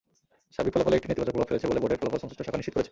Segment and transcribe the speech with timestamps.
[0.55, 2.79] সার্বিক ফলাফলে এটি নেতিবাচক প্রভাব ফেলেছে বলে বোর্ডের ফলাফল-সংশ্লিষ্ট শাখা নিশ্চিত করেছে।